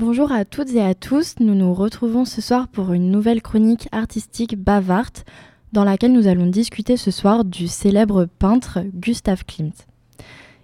Bonjour 0.00 0.32
à 0.32 0.46
toutes 0.46 0.72
et 0.72 0.80
à 0.80 0.94
tous, 0.94 1.34
nous 1.40 1.54
nous 1.54 1.74
retrouvons 1.74 2.24
ce 2.24 2.40
soir 2.40 2.68
pour 2.68 2.94
une 2.94 3.10
nouvelle 3.10 3.42
chronique 3.42 3.86
artistique 3.92 4.56
bavarte 4.56 5.26
dans 5.74 5.84
laquelle 5.84 6.14
nous 6.14 6.26
allons 6.26 6.46
discuter 6.46 6.96
ce 6.96 7.10
soir 7.10 7.44
du 7.44 7.68
célèbre 7.68 8.26
peintre 8.38 8.78
Gustav 8.94 9.44
Klimt. 9.44 9.74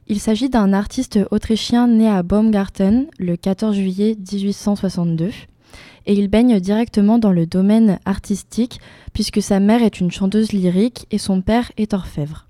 Il 0.06 0.20
s'agit 0.20 0.48
d'un 0.48 0.72
artiste 0.72 1.18
autrichien 1.30 1.86
né 1.86 2.08
à 2.08 2.22
Baumgarten 2.22 3.08
le 3.18 3.36
14 3.36 3.76
juillet 3.76 4.16
1862 4.16 5.26
et 6.06 6.14
il 6.14 6.28
baigne 6.28 6.58
directement 6.58 7.18
dans 7.18 7.32
le 7.32 7.44
domaine 7.44 7.98
artistique 8.06 8.80
puisque 9.12 9.42
sa 9.42 9.60
mère 9.60 9.82
est 9.82 10.00
une 10.00 10.10
chanteuse 10.10 10.52
lyrique 10.52 11.06
et 11.10 11.18
son 11.18 11.42
père 11.42 11.70
est 11.76 11.92
orfèvre. 11.92 12.46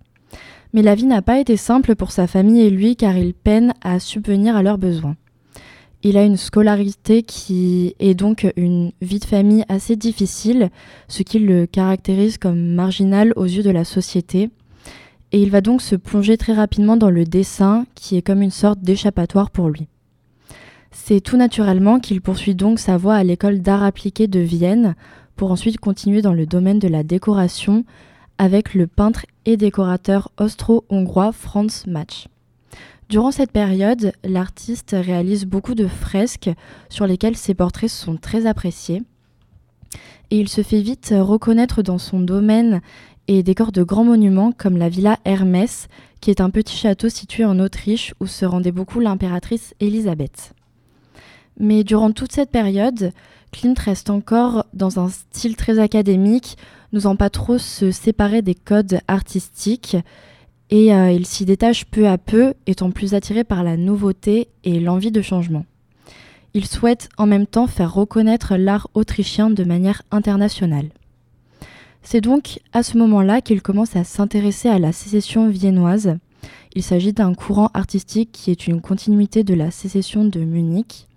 Mais 0.72 0.82
la 0.82 0.94
vie 0.94 1.06
n'a 1.06 1.20
pas 1.20 1.40
été 1.40 1.56
simple 1.56 1.96
pour 1.96 2.12
sa 2.12 2.28
famille 2.28 2.60
et 2.60 2.70
lui 2.70 2.94
car 2.94 3.16
il 3.16 3.34
peine 3.34 3.74
à 3.82 3.98
subvenir 3.98 4.54
à 4.54 4.62
leurs 4.62 4.78
besoins. 4.78 5.16
Il 6.02 6.16
a 6.16 6.24
une 6.24 6.36
scolarité 6.36 7.22
qui 7.22 7.94
est 7.98 8.14
donc 8.14 8.46
une 8.56 8.92
vie 9.00 9.18
de 9.18 9.24
famille 9.24 9.64
assez 9.68 9.96
difficile, 9.96 10.70
ce 11.08 11.22
qui 11.22 11.38
le 11.38 11.66
caractérise 11.66 12.38
comme 12.38 12.74
marginal 12.74 13.32
aux 13.36 13.44
yeux 13.44 13.62
de 13.62 13.70
la 13.70 13.84
société. 13.84 14.50
Et 15.32 15.42
il 15.42 15.50
va 15.50 15.60
donc 15.60 15.82
se 15.82 15.96
plonger 15.96 16.36
très 16.36 16.52
rapidement 16.52 16.96
dans 16.96 17.10
le 17.10 17.24
dessin, 17.24 17.86
qui 17.94 18.16
est 18.16 18.22
comme 18.22 18.42
une 18.42 18.50
sorte 18.50 18.80
d'échappatoire 18.80 19.50
pour 19.50 19.68
lui. 19.68 19.88
C'est 20.92 21.20
tout 21.20 21.36
naturellement 21.36 21.98
qu'il 21.98 22.20
poursuit 22.20 22.54
donc 22.54 22.78
sa 22.78 22.96
voie 22.96 23.16
à 23.16 23.24
l'école 23.24 23.60
d'art 23.60 23.82
appliqué 23.82 24.28
de 24.28 24.40
Vienne, 24.40 24.94
pour 25.34 25.50
ensuite 25.50 25.78
continuer 25.78 26.22
dans 26.22 26.32
le 26.32 26.46
domaine 26.46 26.78
de 26.78 26.88
la 26.88 27.02
décoration 27.02 27.84
avec 28.38 28.74
le 28.74 28.86
peintre 28.86 29.26
et 29.44 29.56
décorateur 29.56 30.30
austro-hongrois 30.38 31.32
Franz 31.32 31.84
Matsch. 31.86 32.28
Durant 33.08 33.30
cette 33.30 33.52
période, 33.52 34.12
l'artiste 34.24 34.96
réalise 34.98 35.44
beaucoup 35.44 35.74
de 35.74 35.86
fresques 35.86 36.50
sur 36.88 37.06
lesquelles 37.06 37.36
ses 37.36 37.54
portraits 37.54 37.90
sont 37.90 38.16
très 38.16 38.46
appréciés. 38.46 39.02
Et 40.30 40.40
il 40.40 40.48
se 40.48 40.62
fait 40.62 40.80
vite 40.80 41.14
reconnaître 41.16 41.82
dans 41.82 41.98
son 41.98 42.20
domaine 42.20 42.80
et 43.28 43.42
décore 43.42 43.72
de 43.72 43.82
grands 43.82 44.04
monuments 44.04 44.52
comme 44.52 44.76
la 44.76 44.88
villa 44.88 45.18
Hermès, 45.24 45.88
qui 46.20 46.30
est 46.30 46.40
un 46.40 46.50
petit 46.50 46.76
château 46.76 47.08
situé 47.08 47.44
en 47.44 47.60
Autriche 47.60 48.14
où 48.20 48.26
se 48.26 48.44
rendait 48.44 48.72
beaucoup 48.72 49.00
l'impératrice 49.00 49.74
Élisabeth. 49.78 50.52
Mais 51.58 51.84
durant 51.84 52.10
toute 52.10 52.32
cette 52.32 52.50
période, 52.50 53.12
Klimt 53.52 53.78
reste 53.78 54.10
encore 54.10 54.66
dans 54.74 54.98
un 54.98 55.08
style 55.08 55.56
très 55.56 55.78
académique, 55.78 56.58
n'osant 56.92 57.16
pas 57.16 57.30
trop 57.30 57.58
se 57.58 57.90
séparer 57.90 58.42
des 58.42 58.54
codes 58.54 59.00
artistiques, 59.08 59.96
et 60.70 60.92
euh, 60.92 61.12
il 61.12 61.26
s'y 61.26 61.44
détache 61.44 61.84
peu 61.84 62.08
à 62.08 62.18
peu, 62.18 62.54
étant 62.66 62.90
plus 62.90 63.14
attiré 63.14 63.44
par 63.44 63.62
la 63.62 63.76
nouveauté 63.76 64.48
et 64.64 64.80
l'envie 64.80 65.12
de 65.12 65.22
changement. 65.22 65.64
Il 66.54 66.66
souhaite 66.66 67.08
en 67.18 67.26
même 67.26 67.46
temps 67.46 67.66
faire 67.66 67.92
reconnaître 67.92 68.56
l'art 68.56 68.88
autrichien 68.94 69.50
de 69.50 69.62
manière 69.62 70.02
internationale. 70.10 70.88
C'est 72.02 72.20
donc 72.20 72.60
à 72.72 72.82
ce 72.82 72.96
moment-là 72.98 73.40
qu'il 73.40 73.62
commence 73.62 73.96
à 73.96 74.04
s'intéresser 74.04 74.68
à 74.68 74.78
la 74.78 74.92
sécession 74.92 75.48
viennoise. 75.48 76.16
Il 76.74 76.82
s'agit 76.82 77.12
d'un 77.12 77.34
courant 77.34 77.70
artistique 77.74 78.30
qui 78.32 78.50
est 78.50 78.66
une 78.66 78.80
continuité 78.80 79.44
de 79.44 79.54
la 79.54 79.70
sécession 79.70 80.24
de 80.24 80.40
Munich. 80.40 81.08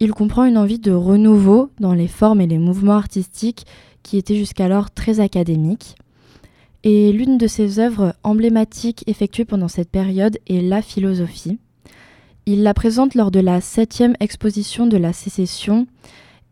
Il 0.00 0.12
comprend 0.12 0.44
une 0.44 0.58
envie 0.58 0.80
de 0.80 0.92
renouveau 0.92 1.70
dans 1.78 1.94
les 1.94 2.08
formes 2.08 2.40
et 2.40 2.46
les 2.46 2.58
mouvements 2.58 2.94
artistiques 2.94 3.66
qui 4.02 4.16
étaient 4.16 4.36
jusqu'alors 4.36 4.90
très 4.90 5.20
académiques. 5.20 5.94
Et 6.84 7.12
l'une 7.12 7.38
de 7.38 7.46
ses 7.46 7.78
œuvres 7.78 8.14
emblématiques 8.24 9.04
effectuées 9.06 9.44
pendant 9.44 9.68
cette 9.68 9.90
période 9.90 10.38
est 10.48 10.60
La 10.60 10.82
philosophie. 10.82 11.58
Il 12.44 12.64
la 12.64 12.74
présente 12.74 13.14
lors 13.14 13.30
de 13.30 13.38
la 13.38 13.60
septième 13.60 14.16
exposition 14.18 14.88
de 14.88 14.96
la 14.96 15.12
sécession, 15.12 15.86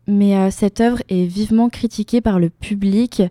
mais 0.07 0.37
euh, 0.37 0.49
cette 0.49 0.79
œuvre 0.79 1.01
est 1.09 1.25
vivement 1.25 1.67
critiquée 1.67 2.21
par 2.21 2.39
le 2.39 2.49
public 2.49 3.23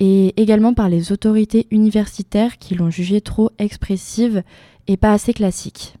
et 0.00 0.34
également 0.40 0.74
par 0.74 0.88
les 0.88 1.12
autorités 1.12 1.68
universitaires 1.70 2.58
qui 2.58 2.74
l'ont 2.74 2.90
jugée 2.90 3.20
trop 3.20 3.50
expressive 3.58 4.42
et 4.88 4.96
pas 4.96 5.12
assez 5.12 5.32
classique. 5.32 5.94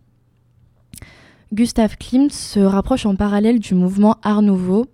Gustav 1.52 1.96
Klimt 1.96 2.32
se 2.32 2.58
rapproche 2.58 3.06
en 3.06 3.14
parallèle 3.14 3.60
du 3.60 3.74
mouvement 3.74 4.16
Art 4.24 4.42
Nouveau, 4.42 4.86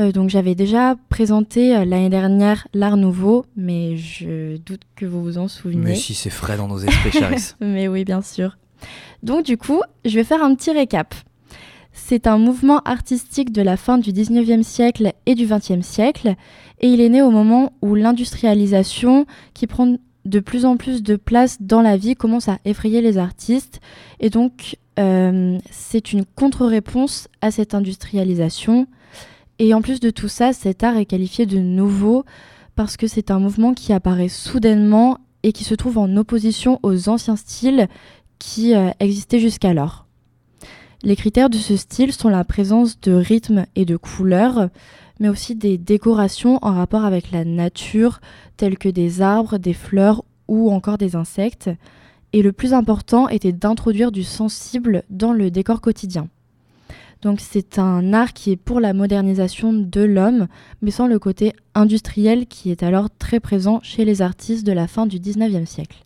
euh, 0.00 0.12
donc 0.12 0.30
j'avais 0.30 0.54
déjà 0.54 0.96
présenté 1.08 1.76
euh, 1.76 1.84
l'année 1.84 2.08
dernière 2.08 2.68
l'Art 2.72 2.96
Nouveau, 2.96 3.44
mais 3.56 3.96
je 3.96 4.56
doute 4.58 4.82
que 4.96 5.06
vous 5.06 5.22
vous 5.22 5.38
en 5.38 5.48
souvenez. 5.48 5.82
Mais 5.82 5.94
si 5.94 6.14
c'est 6.14 6.30
frais 6.30 6.56
dans 6.56 6.68
nos 6.68 6.78
esprits, 6.78 7.12
Charis. 7.12 7.52
mais 7.60 7.88
oui, 7.88 8.04
bien 8.04 8.22
sûr. 8.22 8.56
Donc 9.22 9.44
du 9.44 9.56
coup, 9.56 9.80
je 10.04 10.14
vais 10.14 10.24
faire 10.24 10.42
un 10.42 10.54
petit 10.54 10.70
récap. 10.70 11.14
C'est 11.92 12.28
un 12.28 12.38
mouvement 12.38 12.78
artistique 12.84 13.50
de 13.50 13.60
la 13.60 13.76
fin 13.76 13.98
du 13.98 14.12
19e 14.12 14.62
siècle 14.62 15.12
et 15.26 15.34
du 15.34 15.46
20e 15.46 15.82
siècle, 15.82 16.34
et 16.80 16.88
il 16.88 17.00
est 17.00 17.08
né 17.08 17.22
au 17.22 17.30
moment 17.30 17.72
où 17.82 17.96
l'industrialisation, 17.96 19.26
qui 19.52 19.66
prend 19.66 19.96
de 20.24 20.40
plus 20.40 20.64
en 20.64 20.76
plus 20.76 21.02
de 21.02 21.16
place 21.16 21.56
dans 21.60 21.82
la 21.82 21.96
vie, 21.96 22.14
commence 22.14 22.48
à 22.48 22.58
effrayer 22.64 23.00
les 23.00 23.18
artistes. 23.18 23.80
Et 24.20 24.30
donc, 24.30 24.76
euh, 24.98 25.58
c'est 25.70 26.12
une 26.12 26.24
contre-réponse 26.24 27.28
à 27.40 27.50
cette 27.50 27.74
industrialisation 27.74 28.86
et 29.58 29.74
en 29.74 29.82
plus 29.82 30.00
de 30.00 30.10
tout 30.10 30.28
ça, 30.28 30.52
cet 30.52 30.84
art 30.84 30.96
est 30.96 31.06
qualifié 31.06 31.46
de 31.46 31.58
nouveau 31.58 32.24
parce 32.76 32.96
que 32.96 33.08
c'est 33.08 33.30
un 33.30 33.40
mouvement 33.40 33.74
qui 33.74 33.92
apparaît 33.92 34.28
soudainement 34.28 35.18
et 35.42 35.52
qui 35.52 35.64
se 35.64 35.74
trouve 35.74 35.98
en 35.98 36.16
opposition 36.16 36.78
aux 36.82 37.08
anciens 37.08 37.36
styles 37.36 37.88
qui 38.38 38.74
euh, 38.74 38.90
existaient 39.00 39.40
jusqu'alors. 39.40 40.06
Les 41.02 41.16
critères 41.16 41.50
de 41.50 41.56
ce 41.56 41.76
style 41.76 42.12
sont 42.12 42.28
la 42.28 42.44
présence 42.44 43.00
de 43.00 43.12
rythme 43.12 43.66
et 43.76 43.84
de 43.84 43.96
couleurs, 43.96 44.68
mais 45.20 45.28
aussi 45.28 45.54
des 45.54 45.78
décorations 45.78 46.58
en 46.62 46.72
rapport 46.72 47.04
avec 47.04 47.30
la 47.30 47.44
nature, 47.44 48.20
telles 48.56 48.78
que 48.78 48.88
des 48.88 49.22
arbres, 49.22 49.58
des 49.58 49.74
fleurs 49.74 50.24
ou 50.48 50.70
encore 50.70 50.98
des 50.98 51.16
insectes. 51.16 51.70
Et 52.32 52.42
le 52.42 52.52
plus 52.52 52.74
important 52.74 53.28
était 53.28 53.52
d'introduire 53.52 54.12
du 54.12 54.22
sensible 54.22 55.04
dans 55.08 55.32
le 55.32 55.50
décor 55.50 55.80
quotidien. 55.80 56.28
Donc 57.22 57.40
c'est 57.40 57.78
un 57.78 58.12
art 58.12 58.32
qui 58.32 58.52
est 58.52 58.56
pour 58.56 58.80
la 58.80 58.92
modernisation 58.92 59.72
de 59.72 60.00
l'homme, 60.00 60.46
mais 60.82 60.90
sans 60.90 61.06
le 61.06 61.18
côté 61.18 61.52
industriel 61.74 62.46
qui 62.46 62.70
est 62.70 62.82
alors 62.82 63.08
très 63.10 63.40
présent 63.40 63.80
chez 63.82 64.04
les 64.04 64.22
artistes 64.22 64.66
de 64.66 64.72
la 64.72 64.86
fin 64.86 65.06
du 65.06 65.18
19e 65.18 65.66
siècle. 65.66 66.04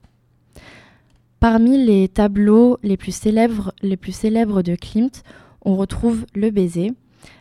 Parmi 1.39 1.85
les 1.85 2.09
tableaux 2.09 2.79
les 2.83 2.97
plus 2.97 3.13
célèbres 3.13 3.73
de 3.83 4.75
Klimt, 4.77 5.23
on 5.65 5.77
retrouve 5.77 6.25
Le 6.35 6.51
baiser, 6.51 6.93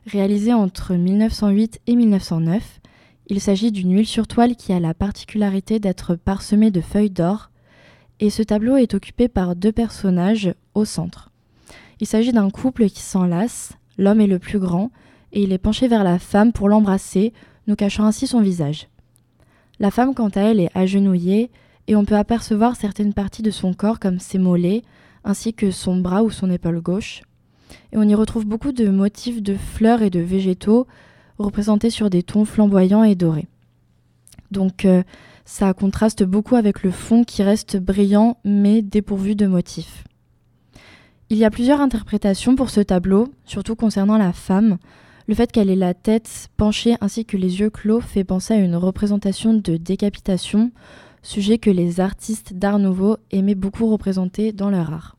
réalisé 0.06 0.54
entre 0.54 0.96
1908 0.96 1.80
et 1.88 1.96
1909. 1.96 2.82
Il 3.28 3.40
s'agit 3.40 3.72
d'une 3.72 3.94
huile 3.94 4.08
sur 4.08 4.28
toile 4.28 4.56
qui 4.56 4.74
a 4.74 4.80
la 4.80 4.94
particularité 4.94 5.80
d'être 5.80 6.16
parsemée 6.16 6.72
de 6.72 6.82
feuilles 6.82 7.10
d'or, 7.10 7.52
et 8.20 8.30
ce 8.30 8.44
tableau 8.44 8.76
est 8.76 8.94
occupé 8.94 9.28
par 9.28 9.56
deux 9.56 9.72
personnages 9.72 10.54
au 10.74 10.84
centre. 10.84 11.31
Il 12.02 12.08
s'agit 12.08 12.32
d'un 12.32 12.50
couple 12.50 12.90
qui 12.90 13.02
s'enlace, 13.02 13.74
l'homme 14.00 14.22
est 14.22 14.28
le 14.28 14.40
plus 14.40 14.58
grand, 14.58 14.90
et 15.34 15.44
il 15.44 15.54
est 15.54 15.60
penché 15.60 15.88
vers 15.88 16.04
la 16.04 16.18
femme 16.18 16.52
pour 16.52 16.68
l'embrasser, 16.68 17.32
nous 17.68 17.76
cachant 17.76 18.06
ainsi 18.06 18.26
son 18.26 18.42
visage. 18.42 18.88
La 19.80 19.92
femme, 19.92 20.16
quant 20.16 20.30
à 20.30 20.42
elle, 20.42 20.60
est 20.60 20.76
agenouillée, 20.76 21.52
et 21.88 21.96
on 21.96 22.04
peut 22.04 22.18
apercevoir 22.18 22.76
certaines 22.76 23.14
parties 23.14 23.44
de 23.44 23.52
son 23.52 23.76
corps 23.76 24.00
comme 24.00 24.18
ses 24.18 24.40
mollets, 24.40 24.82
ainsi 25.24 25.54
que 25.54 25.70
son 25.70 25.98
bras 25.98 26.24
ou 26.24 26.32
son 26.32 26.50
épaule 26.50 26.82
gauche. 26.82 27.22
Et 27.94 27.98
on 27.98 28.04
y 28.04 28.16
retrouve 28.16 28.48
beaucoup 28.48 28.72
de 28.72 28.90
motifs 28.90 29.44
de 29.44 29.54
fleurs 29.56 30.02
et 30.02 30.10
de 30.10 30.22
végétaux, 30.22 30.88
représentés 31.38 31.92
sur 31.92 32.10
des 32.10 32.24
tons 32.24 32.46
flamboyants 32.46 33.04
et 33.04 33.14
dorés. 33.14 33.48
Donc 34.50 34.86
euh, 34.86 35.04
ça 35.46 35.72
contraste 35.76 36.24
beaucoup 36.24 36.56
avec 36.56 36.82
le 36.82 36.90
fond 36.90 37.24
qui 37.24 37.44
reste 37.44 37.78
brillant 37.78 38.38
mais 38.44 38.82
dépourvu 38.82 39.36
de 39.36 39.46
motifs. 39.46 40.04
Il 41.32 41.38
y 41.38 41.46
a 41.46 41.50
plusieurs 41.50 41.80
interprétations 41.80 42.58
pour 42.58 42.70
ce 42.70 42.82
tableau, 42.82 43.30
surtout 43.46 43.78
concernant 43.78 44.18
la 44.18 44.34
femme. 44.34 44.78
Le 45.28 45.34
fait 45.34 45.50
qu'elle 45.50 45.70
ait 45.70 45.78
la 45.78 45.94
tête 45.94 46.50
penchée 46.58 46.98
ainsi 47.00 47.24
que 47.24 47.38
les 47.38 47.62
yeux 47.62 47.70
clos 47.70 48.02
fait 48.02 48.26
penser 48.26 48.54
à 48.54 48.58
une 48.58 48.76
représentation 48.76 49.54
de 49.54 49.78
décapitation, 49.78 50.72
sujet 51.24 51.58
que 51.58 51.70
les 51.70 52.02
artistes 52.02 52.52
d'art 52.52 52.80
nouveau 52.80 53.16
aimaient 53.32 53.56
beaucoup 53.56 53.90
représenter 53.90 54.52
dans 54.52 54.70
leur 54.70 54.92
art. 54.92 55.16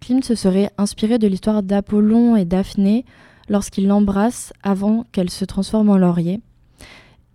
Klimt 0.00 0.24
se 0.24 0.34
serait 0.34 0.70
inspiré 0.78 1.18
de 1.18 1.26
l'histoire 1.26 1.62
d'Apollon 1.62 2.34
et 2.34 2.46
Daphné 2.46 3.04
lorsqu'il 3.50 3.88
l'embrasse 3.88 4.54
avant 4.62 5.04
qu'elle 5.12 5.28
se 5.28 5.44
transforme 5.44 5.90
en 5.90 5.98
laurier. 5.98 6.40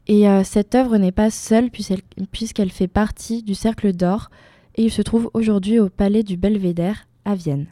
Et 0.07 0.27
euh, 0.27 0.44
cette 0.44 0.74
œuvre 0.74 0.98
n'est 0.98 1.12
pas 1.12 1.30
seule 1.30 1.69
puisqu'elle 1.69 2.71
fait 2.71 2.88
partie 2.88 3.44
du 3.44 3.54
Cercle 3.54 3.94
d'Or 3.94 4.31
et 4.74 4.86
il 4.86 4.92
se 4.92 5.04
trouve 5.04 5.30
aujourd'hui 5.36 5.77
au 5.80 5.89
Palais 5.89 6.24
du 6.24 6.36
Belvédère 6.36 7.06
à 7.25 7.36
Vienne. 7.36 7.68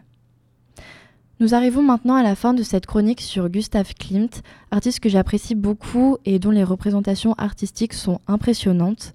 Nous 1.44 1.56
arrivons 1.56 1.82
maintenant 1.84 2.16
à 2.16 2.24
la 2.24 2.36
fin 2.36 2.54
de 2.54 2.64
cette 2.64 2.86
chronique 2.86 3.20
sur 3.20 3.50
Gustav 3.50 3.96
Klimt, 3.96 4.42
artiste 4.72 5.02
que 5.02 5.10
j'apprécie 5.10 5.56
beaucoup 5.56 6.16
et 6.24 6.40
dont 6.40 6.52
les 6.52 6.64
représentations 6.64 7.34
artistiques 7.34 7.92
sont 7.92 8.22
impressionnantes. 8.28 9.14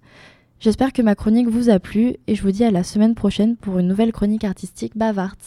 J'espère 0.60 0.92
que 0.92 1.00
ma 1.00 1.14
chronique 1.14 1.48
vous 1.48 1.70
a 1.70 1.78
plu 1.78 2.16
et 2.26 2.34
je 2.34 2.42
vous 2.42 2.50
dis 2.50 2.64
à 2.64 2.70
la 2.70 2.84
semaine 2.84 3.14
prochaine 3.14 3.56
pour 3.56 3.78
une 3.78 3.88
nouvelle 3.88 4.12
chronique 4.12 4.44
artistique 4.44 4.94
bavarde. 4.94 5.38